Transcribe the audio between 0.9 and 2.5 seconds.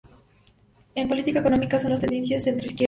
En política económica son de tendencia